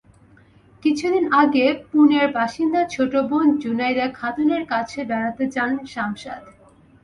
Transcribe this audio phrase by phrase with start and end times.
[0.83, 6.43] কিছুদিন আগে পুনের বাসিন্দা ছোট বোন জুনাইদা খাতুনের কাছে বেড়াতে যান শামশাদ।